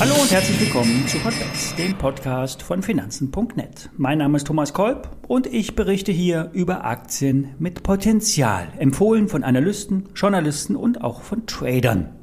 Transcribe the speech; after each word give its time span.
Hallo 0.00 0.14
und 0.14 0.32
herzlich 0.32 0.58
willkommen 0.58 1.06
zu 1.06 1.22
Hotbets, 1.22 1.74
dem 1.76 1.94
Podcast 1.94 2.62
von 2.62 2.82
Finanzen.net. 2.82 3.90
Mein 3.98 4.16
Name 4.16 4.38
ist 4.38 4.46
Thomas 4.46 4.72
Kolb 4.72 5.10
und 5.28 5.46
ich 5.46 5.76
berichte 5.76 6.10
hier 6.10 6.48
über 6.54 6.86
Aktien 6.86 7.54
mit 7.58 7.82
Potenzial, 7.82 8.68
empfohlen 8.78 9.28
von 9.28 9.44
Analysten, 9.44 10.08
Journalisten 10.14 10.74
und 10.74 11.04
auch 11.04 11.20
von 11.20 11.44
Tradern. 11.44 12.14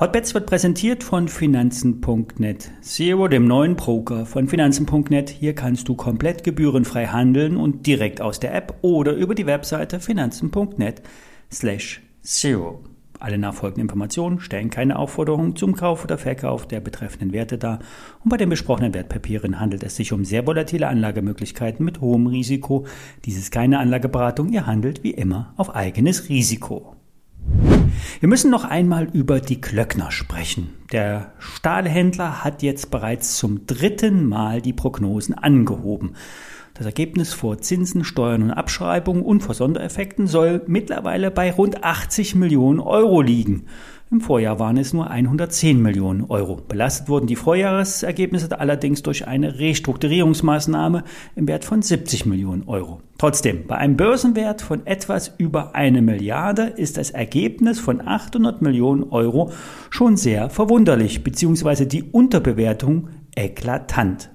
Hotbets 0.00 0.32
wird 0.32 0.46
präsentiert 0.46 1.04
von 1.04 1.28
Finanzen.net. 1.28 2.70
Zero, 2.80 3.28
dem 3.28 3.46
neuen 3.46 3.76
Broker 3.76 4.24
von 4.24 4.48
Finanzen.net. 4.48 5.28
Hier 5.28 5.54
kannst 5.54 5.90
du 5.90 5.94
komplett 5.94 6.42
gebührenfrei 6.42 7.08
handeln 7.08 7.58
und 7.58 7.86
direkt 7.86 8.22
aus 8.22 8.40
der 8.40 8.54
App 8.54 8.78
oder 8.80 9.12
über 9.12 9.34
die 9.34 9.44
Webseite 9.44 10.00
Finanzen.net 10.00 11.02
slash 11.52 12.00
Zero. 12.22 12.82
Alle 13.20 13.38
nachfolgenden 13.38 13.82
Informationen 13.82 14.38
stellen 14.38 14.70
keine 14.70 14.96
Aufforderung 14.96 15.56
zum 15.56 15.74
Kauf 15.74 16.04
oder 16.04 16.18
Verkauf 16.18 16.68
der 16.68 16.80
betreffenden 16.80 17.32
Werte 17.32 17.58
dar 17.58 17.80
und 18.22 18.28
bei 18.28 18.36
den 18.36 18.48
besprochenen 18.48 18.94
Wertpapieren 18.94 19.58
handelt 19.58 19.82
es 19.82 19.96
sich 19.96 20.12
um 20.12 20.24
sehr 20.24 20.46
volatile 20.46 20.86
Anlagemöglichkeiten 20.86 21.84
mit 21.84 22.00
hohem 22.00 22.28
Risiko. 22.28 22.86
Dies 23.24 23.36
ist 23.36 23.50
keine 23.50 23.80
Anlageberatung, 23.80 24.50
ihr 24.50 24.66
handelt 24.66 25.02
wie 25.02 25.10
immer 25.10 25.52
auf 25.56 25.74
eigenes 25.74 26.28
Risiko. 26.28 26.94
Wir 28.20 28.28
müssen 28.28 28.50
noch 28.50 28.64
einmal 28.64 29.08
über 29.12 29.40
die 29.40 29.60
Klöckner 29.60 30.10
sprechen. 30.10 30.70
Der 30.92 31.32
Stahlhändler 31.38 32.44
hat 32.44 32.62
jetzt 32.62 32.90
bereits 32.90 33.36
zum 33.36 33.66
dritten 33.66 34.26
Mal 34.26 34.60
die 34.62 34.72
Prognosen 34.72 35.34
angehoben. 35.34 36.14
Das 36.78 36.86
Ergebnis 36.86 37.32
vor 37.32 37.58
Zinsen, 37.58 38.04
Steuern 38.04 38.44
und 38.44 38.50
Abschreibungen 38.52 39.24
und 39.24 39.40
vor 39.40 39.56
Sondereffekten 39.56 40.28
soll 40.28 40.62
mittlerweile 40.68 41.32
bei 41.32 41.50
rund 41.50 41.82
80 41.82 42.36
Millionen 42.36 42.78
Euro 42.78 43.20
liegen. 43.20 43.64
Im 44.12 44.20
Vorjahr 44.20 44.60
waren 44.60 44.76
es 44.76 44.92
nur 44.92 45.10
110 45.10 45.82
Millionen 45.82 46.22
Euro. 46.28 46.54
Belastet 46.54 47.08
wurden 47.08 47.26
die 47.26 47.34
Vorjahresergebnisse 47.34 48.60
allerdings 48.60 49.02
durch 49.02 49.26
eine 49.26 49.58
Restrukturierungsmaßnahme 49.58 51.02
im 51.34 51.48
Wert 51.48 51.64
von 51.64 51.82
70 51.82 52.26
Millionen 52.26 52.62
Euro. 52.68 53.00
Trotzdem, 53.18 53.66
bei 53.66 53.74
einem 53.74 53.96
Börsenwert 53.96 54.62
von 54.62 54.86
etwas 54.86 55.32
über 55.36 55.74
eine 55.74 56.00
Milliarde 56.00 56.62
ist 56.62 56.96
das 56.96 57.10
Ergebnis 57.10 57.80
von 57.80 58.06
800 58.06 58.62
Millionen 58.62 59.02
Euro 59.02 59.50
schon 59.90 60.16
sehr 60.16 60.48
verwunderlich, 60.48 61.24
beziehungsweise 61.24 61.88
die 61.88 62.04
Unterbewertung 62.04 63.08
eklatant. 63.34 64.30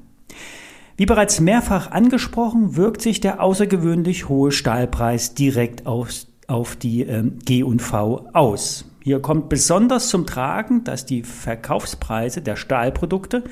Wie 0.95 1.08
bereits 1.08 1.39
mehrfach 1.39 1.89
angesprochen, 1.89 2.75
wirkt 2.75 3.02
sich 3.02 3.19
der 3.19 3.41
außergewöhnlich 3.41 4.30
hohe 4.30 4.52
Stahlpreis 4.52 5.33
direkt 5.33 5.88
auf, 5.88 6.09
auf 6.47 6.75
die 6.75 7.02
ähm, 7.02 7.39
G&V 7.44 8.30
aus. 8.33 8.86
Hier 9.02 9.19
kommt 9.19 9.49
besonders 9.49 10.09
zum 10.09 10.27
Tragen, 10.27 10.83
dass 10.83 11.05
die 11.05 11.23
Verkaufspreise 11.23 12.41
der 12.41 12.55
Stahlprodukte 12.55 13.44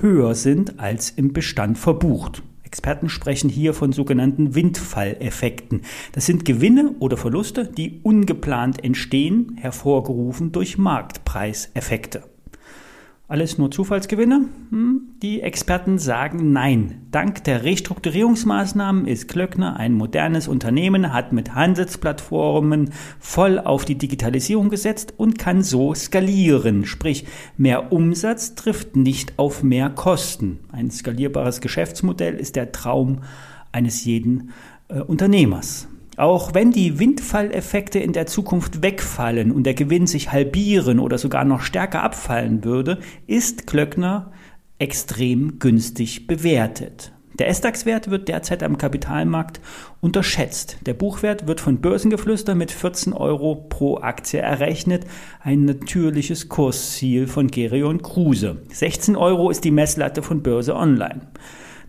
höher 0.00 0.34
sind 0.34 0.80
als 0.80 1.10
im 1.10 1.32
Bestand 1.32 1.78
verbucht. 1.78 2.42
Experten 2.64 3.08
sprechen 3.08 3.48
hier 3.48 3.74
von 3.74 3.92
sogenannten 3.92 4.54
Windfalleffekten. 4.54 5.82
Das 6.12 6.26
sind 6.26 6.44
Gewinne 6.44 6.96
oder 6.98 7.16
Verluste, 7.16 7.64
die 7.64 8.00
ungeplant 8.02 8.84
entstehen, 8.84 9.56
hervorgerufen 9.58 10.52
durch 10.52 10.76
Marktpreiseffekte. 10.76 12.24
Alles 13.30 13.58
nur 13.58 13.70
Zufallsgewinne? 13.70 14.48
Hm? 14.70 15.02
Die 15.20 15.42
Experten 15.42 15.98
sagen 15.98 16.50
nein. 16.52 17.02
Dank 17.10 17.44
der 17.44 17.62
Restrukturierungsmaßnahmen 17.62 19.06
ist 19.06 19.28
Klöckner 19.28 19.76
ein 19.76 19.92
modernes 19.92 20.48
Unternehmen, 20.48 21.12
hat 21.12 21.34
mit 21.34 21.54
Handelsplattformen 21.54 22.90
voll 23.18 23.58
auf 23.58 23.84
die 23.84 23.98
Digitalisierung 23.98 24.70
gesetzt 24.70 25.12
und 25.18 25.38
kann 25.38 25.62
so 25.62 25.94
skalieren. 25.94 26.86
Sprich, 26.86 27.26
mehr 27.58 27.92
Umsatz 27.92 28.54
trifft 28.54 28.96
nicht 28.96 29.38
auf 29.38 29.62
mehr 29.62 29.90
Kosten. 29.90 30.60
Ein 30.72 30.90
skalierbares 30.90 31.60
Geschäftsmodell 31.60 32.34
ist 32.36 32.56
der 32.56 32.72
Traum 32.72 33.18
eines 33.72 34.06
jeden 34.06 34.52
äh, 34.88 35.00
Unternehmers. 35.00 35.86
Auch 36.18 36.52
wenn 36.52 36.72
die 36.72 36.98
Windfalleffekte 36.98 38.00
in 38.00 38.12
der 38.12 38.26
Zukunft 38.26 38.82
wegfallen 38.82 39.52
und 39.52 39.62
der 39.62 39.74
Gewinn 39.74 40.08
sich 40.08 40.32
halbieren 40.32 40.98
oder 40.98 41.16
sogar 41.16 41.44
noch 41.44 41.60
stärker 41.60 42.02
abfallen 42.02 42.64
würde, 42.64 42.98
ist 43.28 43.68
Klöckner 43.68 44.32
extrem 44.80 45.60
günstig 45.60 46.26
bewertet. 46.26 47.12
Der 47.38 47.46
S-DAX-Wert 47.46 48.10
wird 48.10 48.26
derzeit 48.26 48.64
am 48.64 48.78
Kapitalmarkt 48.78 49.60
unterschätzt. 50.00 50.78
Der 50.86 50.94
Buchwert 50.94 51.46
wird 51.46 51.60
von 51.60 51.80
Börsengeflüster 51.80 52.56
mit 52.56 52.72
14 52.72 53.12
Euro 53.12 53.54
pro 53.54 53.98
Aktie 53.98 54.40
errechnet. 54.40 55.04
Ein 55.40 55.66
natürliches 55.66 56.48
Kursziel 56.48 57.28
von 57.28 57.46
Gerion 57.46 58.02
Kruse. 58.02 58.62
16 58.72 59.14
Euro 59.14 59.50
ist 59.50 59.62
die 59.62 59.70
Messlatte 59.70 60.24
von 60.24 60.42
Börse 60.42 60.74
Online. 60.74 61.20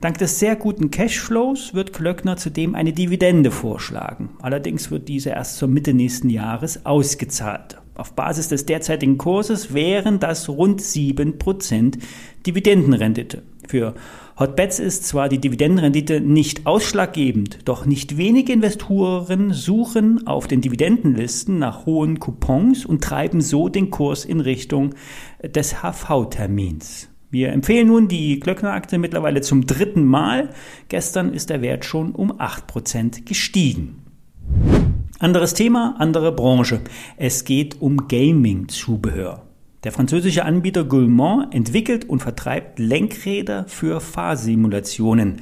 Dank 0.01 0.17
des 0.17 0.39
sehr 0.39 0.55
guten 0.55 0.91
Cashflows 0.91 1.73
wird 1.73 1.91
Klöckner 1.91 2.37
zudem 2.37 2.73
eine 2.73 2.93
Dividende 2.93 3.51
vorschlagen. 3.51 4.29
Allerdings 4.41 4.91
wird 4.91 5.09
diese 5.09 5.31
erst 5.31 5.57
zur 5.57 5.67
Mitte 5.67 5.93
nächsten 5.93 6.29
Jahres 6.29 6.85
ausgezahlt. 6.85 7.81
Auf 7.95 8.13
Basis 8.13 8.47
des 8.47 8.65
derzeitigen 8.65 9.17
Kurses 9.17 9.73
wären 9.73 10.21
das 10.21 10.47
rund 10.47 10.79
7% 10.81 11.97
Dividendenrendite. 12.47 13.43
Für 13.67 13.93
Hotbets 14.39 14.79
ist 14.79 15.05
zwar 15.05 15.27
die 15.27 15.39
Dividendenrendite 15.39 16.21
nicht 16.21 16.65
ausschlaggebend, 16.65 17.59
doch 17.65 17.85
nicht 17.85 18.15
wenige 18.15 18.53
Investoren 18.53 19.51
suchen 19.51 20.25
auf 20.25 20.47
den 20.47 20.61
Dividendenlisten 20.61 21.59
nach 21.59 21.85
hohen 21.85 22.21
Coupons 22.21 22.85
und 22.85 23.03
treiben 23.03 23.41
so 23.41 23.67
den 23.67 23.89
Kurs 23.89 24.23
in 24.23 24.39
Richtung 24.39 24.95
des 25.43 25.83
HV-Termins. 25.83 27.08
Wir 27.31 27.49
empfehlen 27.51 27.87
nun 27.87 28.07
die 28.07 28.39
Klöckner-Aktie 28.39 28.97
mittlerweile 28.97 29.41
zum 29.41 29.67
dritten 29.67 30.03
Mal. 30.03 30.49
Gestern 30.87 31.31
ist 31.31 31.51
der 31.51 31.61
Wert 31.61 31.85
schon 31.85 32.13
um 32.13 32.31
8% 32.31 33.23
gestiegen. 33.23 34.01
Anderes 35.19 35.53
Thema, 35.53 35.95
andere 35.99 36.31
Branche. 36.31 36.81
Es 37.17 37.43
geht 37.43 37.81
um 37.81 38.07
Gaming-Zubehör. 38.07 39.43
Der 39.83 39.91
französische 39.91 40.43
Anbieter 40.43 40.83
Guillemot 40.83 41.53
entwickelt 41.53 42.09
und 42.09 42.21
vertreibt 42.21 42.79
Lenkräder 42.79 43.65
für 43.67 44.01
Fahrsimulationen. 44.01 45.41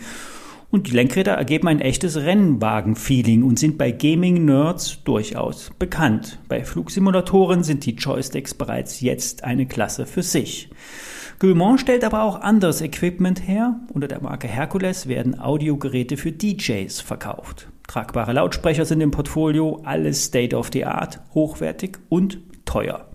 Und 0.69 0.87
die 0.87 0.91
Lenkräder 0.91 1.35
ergeben 1.35 1.69
ein 1.69 1.79
echtes 1.79 2.17
Rennwagen-Feeling 2.17 3.43
und 3.43 3.57
sind 3.57 3.77
bei 3.77 3.91
Gaming-Nerds 3.91 5.03
durchaus 5.05 5.71
bekannt. 5.79 6.39
Bei 6.49 6.65
Flugsimulatoren 6.65 7.63
sind 7.63 7.85
die 7.85 7.95
Joysticks 7.95 8.53
bereits 8.53 8.99
jetzt 8.99 9.45
eine 9.45 9.65
Klasse 9.65 10.05
für 10.05 10.23
sich. 10.23 10.69
Guillemont 11.39 11.79
stellt 11.79 12.03
aber 12.03 12.23
auch 12.23 12.41
anderes 12.41 12.81
Equipment 12.81 13.47
her. 13.47 13.79
Unter 13.93 14.07
der 14.07 14.21
Marke 14.21 14.47
Hercules 14.47 15.07
werden 15.07 15.39
Audiogeräte 15.39 16.17
für 16.17 16.31
DJs 16.31 16.99
verkauft. 17.01 17.67
Tragbare 17.87 18.33
Lautsprecher 18.33 18.85
sind 18.85 19.01
im 19.01 19.11
Portfolio, 19.11 19.81
alles 19.83 20.25
State 20.25 20.55
of 20.55 20.71
the 20.73 20.85
Art, 20.85 21.19
hochwertig 21.35 21.99
und 22.09 22.39
teuer. 22.65 23.05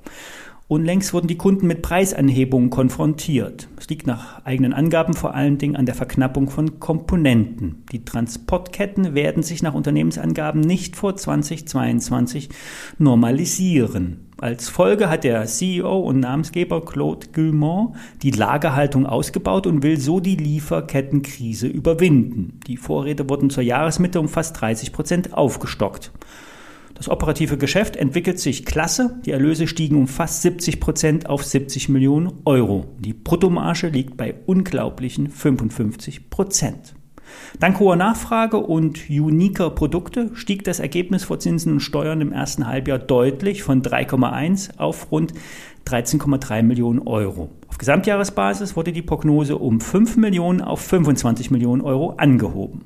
Unlängst 0.68 1.12
wurden 1.12 1.26
die 1.26 1.36
Kunden 1.36 1.66
mit 1.66 1.82
Preisanhebungen 1.82 2.70
konfrontiert. 2.70 3.68
Es 3.76 3.88
liegt 3.88 4.06
nach 4.06 4.42
eigenen 4.44 4.72
Angaben 4.72 5.14
vor 5.14 5.34
allen 5.34 5.58
Dingen 5.58 5.76
an 5.76 5.84
der 5.84 5.96
Verknappung 5.96 6.48
von 6.48 6.78
Komponenten. 6.78 7.84
Die 7.90 8.04
Transportketten 8.04 9.14
werden 9.14 9.42
sich 9.42 9.62
nach 9.62 9.74
Unternehmensangaben 9.74 10.60
nicht 10.60 10.96
vor 10.96 11.16
2022 11.16 12.50
normalisieren. 12.98 14.31
Als 14.42 14.69
Folge 14.69 15.08
hat 15.08 15.22
der 15.22 15.47
CEO 15.47 16.00
und 16.00 16.19
Namensgeber 16.19 16.84
Claude 16.84 17.28
Guillemot 17.32 17.94
die 18.22 18.32
Lagerhaltung 18.32 19.06
ausgebaut 19.06 19.69
und 19.69 19.84
will 19.84 20.00
so 20.00 20.19
die 20.19 20.34
Lieferkettenkrise 20.34 21.69
überwinden. 21.69 22.58
Die 22.66 22.76
Vorräte 22.76 23.31
wurden 23.31 23.50
zur 23.50 23.62
Jahresmitte 23.62 24.19
um 24.19 24.26
fast 24.26 24.60
30 24.60 24.92
Prozent 24.92 25.34
aufgestockt. 25.34 26.10
Das 26.94 27.08
operative 27.08 27.56
Geschäft 27.56 27.94
entwickelt 27.94 28.41
sich 28.41 28.64
klasse. 28.64 29.20
Die 29.25 29.31
Erlöse 29.31 29.69
stiegen 29.69 29.94
um 29.94 30.08
fast 30.08 30.43
70 30.43 30.81
Prozent 30.81 31.28
auf 31.28 31.44
70 31.44 31.88
Millionen 31.88 32.32
Euro. 32.44 32.87
Die 32.99 33.14
Bruttomarge 33.14 33.90
liegt 33.90 34.16
bei 34.16 34.34
unglaublichen 34.46 35.28
55 35.28 36.31
Prozent. 36.31 36.96
Dank 37.61 37.79
hoher 37.79 37.96
Nachfrage 37.96 38.56
und 38.56 39.11
uniker 39.11 39.70
Produkte 39.70 40.31
stieg 40.34 40.64
das 40.64 40.81
Ergebnis 40.81 41.25
vor 41.25 41.38
Zinsen 41.38 41.75
und 41.75 41.81
Steuern 41.81 42.20
im 42.20 42.32
ersten 42.32 42.67
Halbjahr 42.67 42.99
deutlich 42.99 43.62
von 43.62 43.82
3,1 43.82 44.79
auf 44.79 45.11
rund 45.11 45.32
13,3 45.87 46.62
Millionen 46.62 47.00
Euro. 47.00 47.50
Auf 47.69 47.79
Gesamtjahresbasis 47.79 48.76
wurde 48.76 48.93
die 48.93 49.02
Prognose 49.02 49.58
um 49.58 49.81
5 49.81 50.17
Millionen 50.17 50.61
auf 50.61 50.81
25 50.81 51.50
Millionen 51.50 51.82
Euro 51.82 52.14
angehoben. 52.17 52.82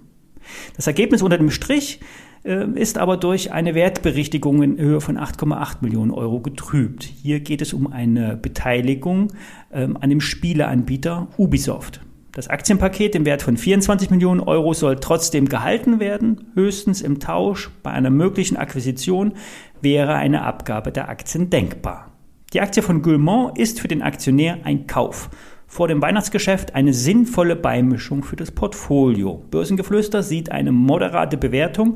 Das 0.76 0.86
Ergebnis 0.86 1.22
unter 1.22 1.38
dem 1.38 1.50
Strich 1.50 2.00
äh, 2.44 2.66
ist 2.74 2.98
aber 2.98 3.16
durch 3.16 3.52
eine 3.52 3.74
Wertberichtigung 3.74 4.62
in 4.62 4.78
Höhe 4.78 5.00
von 5.00 5.18
8,8 5.18 5.78
Millionen 5.80 6.10
Euro 6.10 6.40
getrübt. 6.40 7.04
Hier 7.04 7.40
geht 7.40 7.62
es 7.62 7.72
um 7.72 7.92
eine 7.92 8.36
Beteiligung 8.36 9.32
ähm, 9.72 9.96
an 10.00 10.10
dem 10.10 10.20
Spieleanbieter 10.20 11.28
Ubisoft. 11.36 12.00
Das 12.36 12.48
Aktienpaket 12.48 13.14
im 13.14 13.24
Wert 13.24 13.40
von 13.40 13.56
24 13.56 14.10
Millionen 14.10 14.40
Euro 14.40 14.74
soll 14.74 14.96
trotzdem 14.96 15.48
gehalten 15.48 16.00
werden. 16.00 16.48
Höchstens 16.52 17.00
im 17.00 17.18
Tausch 17.18 17.70
bei 17.82 17.92
einer 17.92 18.10
möglichen 18.10 18.58
Akquisition 18.58 19.32
wäre 19.80 20.16
eine 20.16 20.42
Abgabe 20.42 20.92
der 20.92 21.08
Aktien 21.08 21.48
denkbar. 21.48 22.12
Die 22.52 22.60
Aktie 22.60 22.82
von 22.82 23.00
Guillemot 23.00 23.56
ist 23.56 23.80
für 23.80 23.88
den 23.88 24.02
Aktionär 24.02 24.58
ein 24.64 24.86
Kauf. 24.86 25.30
Vor 25.66 25.88
dem 25.88 26.02
Weihnachtsgeschäft 26.02 26.74
eine 26.74 26.92
sinnvolle 26.92 27.56
Beimischung 27.56 28.22
für 28.22 28.36
das 28.36 28.50
Portfolio. 28.50 29.42
Börsengeflüster 29.50 30.22
sieht 30.22 30.52
eine 30.52 30.72
moderate 30.72 31.38
Bewertung. 31.38 31.94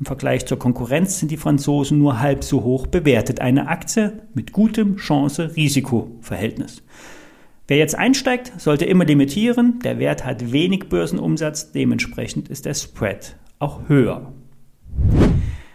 Im 0.00 0.06
Vergleich 0.06 0.46
zur 0.46 0.58
Konkurrenz 0.58 1.20
sind 1.20 1.30
die 1.30 1.36
Franzosen 1.36 2.00
nur 2.00 2.18
halb 2.18 2.42
so 2.42 2.64
hoch 2.64 2.88
bewertet. 2.88 3.40
Eine 3.40 3.68
Aktie 3.68 4.20
mit 4.34 4.50
gutem 4.50 4.96
Chance-Risiko-Verhältnis. 4.96 6.82
Wer 7.68 7.78
jetzt 7.78 7.98
einsteigt, 7.98 8.52
sollte 8.58 8.84
immer 8.84 9.04
limitieren. 9.04 9.80
Der 9.80 9.98
Wert 9.98 10.24
hat 10.24 10.52
wenig 10.52 10.88
Börsenumsatz, 10.88 11.72
dementsprechend 11.72 12.48
ist 12.48 12.64
der 12.64 12.74
Spread 12.74 13.36
auch 13.58 13.88
höher. 13.88 14.32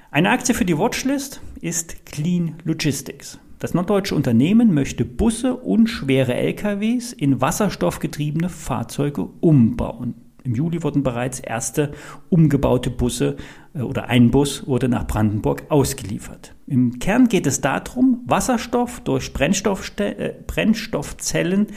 Eine 0.10 0.30
Aktie 0.30 0.56
für 0.56 0.64
die 0.64 0.78
Watchlist 0.78 1.42
ist 1.60 2.06
Clean 2.06 2.56
Logistics. 2.64 3.40
Das 3.60 3.74
norddeutsche 3.74 4.16
Unternehmen 4.16 4.74
möchte 4.74 5.04
Busse 5.04 5.56
und 5.56 5.88
schwere 5.88 6.34
LKWs 6.34 7.12
in 7.12 7.42
wasserstoffgetriebene 7.42 8.50
Fahrzeuge 8.50 9.28
umbauen. 9.42 10.16
Im 10.44 10.56
Juli 10.56 10.82
wurden 10.84 11.04
bereits 11.04 11.40
erste 11.40 11.92
umgebaute 12.30 12.90
Busse 12.90 13.36
äh, 13.76 13.82
oder 13.82 14.08
ein 14.08 14.32
Bus 14.32 14.66
wurde 14.66 14.90
nach 14.90 15.06
Brandenburg 15.06 15.66
ausgeliefert. 15.70 16.56
Im 16.72 17.00
Kern 17.00 17.28
geht 17.28 17.48
es 17.48 17.60
darum, 17.60 18.22
Wasserstoff 18.28 19.02
durch 19.02 19.30
äh, 19.36 20.34
Brennstoffzellen 20.48 21.68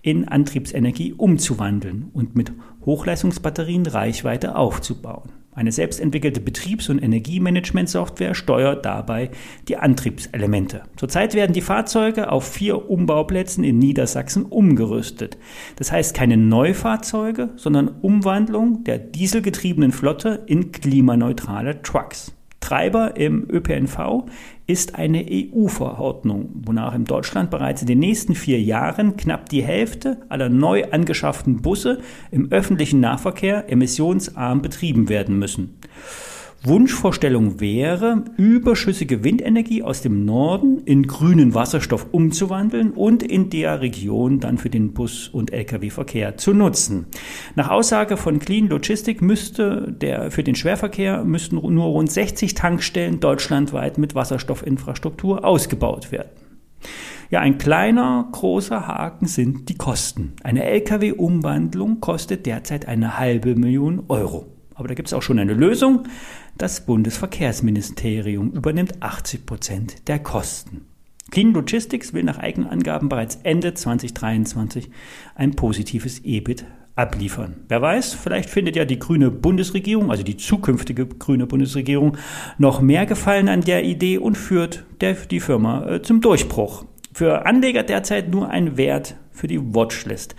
in 0.00 0.28
Antriebsenergie 0.28 1.12
umzuwandeln 1.12 2.08
und 2.12 2.36
mit 2.36 2.52
Hochleistungsbatterien 2.86 3.84
Reichweite 3.84 4.54
aufzubauen. 4.54 5.32
Eine 5.50 5.72
selbstentwickelte 5.72 6.40
Betriebs- 6.40 6.88
und 6.88 7.02
Energiemanagement-Software 7.02 8.36
steuert 8.36 8.84
dabei 8.84 9.32
die 9.66 9.76
Antriebselemente. 9.76 10.82
Zurzeit 10.94 11.34
werden 11.34 11.52
die 11.52 11.60
Fahrzeuge 11.60 12.30
auf 12.30 12.46
vier 12.46 12.88
Umbauplätzen 12.88 13.64
in 13.64 13.80
Niedersachsen 13.80 14.44
umgerüstet. 14.44 15.36
Das 15.74 15.90
heißt 15.90 16.14
keine 16.14 16.36
Neufahrzeuge, 16.36 17.50
sondern 17.56 17.88
Umwandlung 17.88 18.84
der 18.84 18.98
dieselgetriebenen 18.98 19.90
Flotte 19.90 20.44
in 20.46 20.70
klimaneutrale 20.70 21.82
Trucks. 21.82 22.32
Treiber 22.64 23.18
im 23.18 23.46
ÖPNV 23.50 24.24
ist 24.66 24.94
eine 24.94 25.26
EU-Verordnung, 25.30 26.48
wonach 26.64 26.94
in 26.94 27.04
Deutschland 27.04 27.50
bereits 27.50 27.82
in 27.82 27.88
den 27.88 27.98
nächsten 27.98 28.34
vier 28.34 28.58
Jahren 28.58 29.18
knapp 29.18 29.50
die 29.50 29.62
Hälfte 29.62 30.22
aller 30.30 30.48
neu 30.48 30.84
angeschafften 30.90 31.60
Busse 31.60 31.98
im 32.30 32.50
öffentlichen 32.50 33.00
Nahverkehr 33.00 33.70
emissionsarm 33.70 34.62
betrieben 34.62 35.10
werden 35.10 35.38
müssen. 35.38 35.78
Wunschvorstellung 36.66 37.60
wäre, 37.60 38.24
überschüssige 38.38 39.22
Windenergie 39.22 39.82
aus 39.82 40.00
dem 40.00 40.24
Norden 40.24 40.78
in 40.86 41.06
grünen 41.06 41.52
Wasserstoff 41.52 42.06
umzuwandeln 42.10 42.92
und 42.92 43.22
in 43.22 43.50
der 43.50 43.82
Region 43.82 44.40
dann 44.40 44.56
für 44.56 44.70
den 44.70 44.94
Bus- 44.94 45.28
und 45.28 45.52
Lkw-Verkehr 45.52 46.38
zu 46.38 46.54
nutzen. 46.54 47.04
Nach 47.54 47.68
Aussage 47.68 48.16
von 48.16 48.38
Clean 48.38 48.66
Logistic 48.66 49.20
müsste 49.20 49.92
der, 49.92 50.30
für 50.30 50.42
den 50.42 50.54
Schwerverkehr 50.54 51.22
müssten 51.24 51.56
nur 51.56 51.84
rund 51.84 52.10
60 52.10 52.54
Tankstellen 52.54 53.20
deutschlandweit 53.20 53.98
mit 53.98 54.14
Wasserstoffinfrastruktur 54.14 55.44
ausgebaut 55.44 56.12
werden. 56.12 56.30
Ja, 57.28 57.40
ein 57.40 57.58
kleiner, 57.58 58.28
großer 58.32 58.86
Haken 58.86 59.26
sind 59.26 59.68
die 59.68 59.76
Kosten. 59.76 60.32
Eine 60.42 60.64
Lkw-Umwandlung 60.64 62.00
kostet 62.00 62.46
derzeit 62.46 62.88
eine 62.88 63.18
halbe 63.18 63.54
Million 63.54 64.04
Euro. 64.08 64.46
Aber 64.74 64.88
da 64.88 64.94
gibt 64.94 65.08
es 65.08 65.14
auch 65.14 65.22
schon 65.22 65.38
eine 65.38 65.54
Lösung. 65.54 66.04
Das 66.56 66.86
Bundesverkehrsministerium 66.86 68.52
übernimmt 68.52 69.02
80 69.02 69.44
Prozent 69.44 70.08
der 70.08 70.20
Kosten. 70.20 70.86
Clean 71.32 71.52
Logistics 71.52 72.14
will 72.14 72.22
nach 72.22 72.38
eigenen 72.38 72.70
Angaben 72.70 73.08
bereits 73.08 73.40
Ende 73.42 73.74
2023 73.74 74.88
ein 75.34 75.56
positives 75.56 76.20
EBIT 76.24 76.64
abliefern. 76.94 77.56
Wer 77.66 77.82
weiß, 77.82 78.14
vielleicht 78.14 78.48
findet 78.50 78.76
ja 78.76 78.84
die 78.84 79.00
grüne 79.00 79.32
Bundesregierung, 79.32 80.12
also 80.12 80.22
die 80.22 80.36
zukünftige 80.36 81.06
grüne 81.06 81.48
Bundesregierung, 81.48 82.16
noch 82.56 82.80
mehr 82.80 83.04
Gefallen 83.04 83.48
an 83.48 83.62
der 83.62 83.82
Idee 83.82 84.18
und 84.18 84.38
führt 84.38 84.84
der, 85.00 85.14
die 85.14 85.40
Firma 85.40 85.88
äh, 85.88 86.02
zum 86.02 86.20
Durchbruch. 86.20 86.84
Für 87.12 87.46
Anleger 87.46 87.82
derzeit 87.82 88.30
nur 88.30 88.48
ein 88.48 88.76
Wert 88.76 89.16
für 89.32 89.48
die 89.48 89.74
Watchlist. 89.74 90.36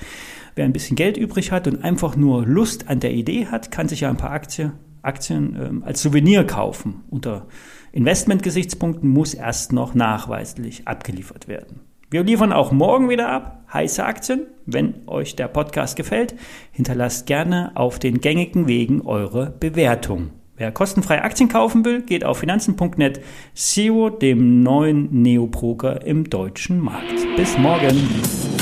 Wer 0.56 0.64
ein 0.64 0.72
bisschen 0.72 0.96
Geld 0.96 1.18
übrig 1.18 1.52
hat 1.52 1.68
und 1.68 1.84
einfach 1.84 2.16
nur 2.16 2.46
Lust 2.46 2.88
an 2.88 3.02
der 3.02 3.12
Idee 3.12 3.48
hat, 3.48 3.70
kann 3.70 3.90
sich 3.90 4.02
ja 4.02 4.10
ein 4.10 4.16
paar 4.16 4.32
Aktien, 4.32 4.72
Aktien 5.06 5.58
ähm, 5.60 5.84
als 5.84 6.02
Souvenir 6.02 6.46
kaufen. 6.46 7.04
Unter 7.10 7.48
Investmentgesichtspunkten 7.92 9.10
muss 9.10 9.34
erst 9.34 9.72
noch 9.72 9.96
nachweislich 9.96 10.88
abgeliefert 10.88 11.48
werden. 11.48 11.82
Wir 12.10 12.24
liefern 12.24 12.54
auch 12.54 12.72
morgen 12.72 13.10
wieder 13.10 13.30
ab 13.30 13.64
heiße 13.74 14.04
Aktien. 14.06 14.48
Wenn 14.66 15.08
euch 15.08 15.36
der 15.36 15.48
Podcast 15.48 15.96
gefällt, 15.96 16.36
hinterlasst 16.72 17.26
gerne 17.26 17.72
auf 17.76 18.00
den 18.00 18.22
gängigen 18.22 18.68
Wegen 18.68 19.02
eure 19.02 19.52
Bewertung. 19.60 20.32
Wer 20.58 20.72
kostenfrei 20.72 21.22
Aktien 21.22 21.50
kaufen 21.50 21.84
will, 21.84 22.02
geht 22.02 22.24
auf 22.24 22.38
finanzen.net 22.38 23.22
Zero, 23.54 24.10
dem 24.10 24.64
neuen 24.64 25.22
Neobroker 25.22 26.06
im 26.06 26.30
deutschen 26.30 26.80
Markt. 26.80 27.26
Bis 27.36 27.58
morgen. 27.58 28.55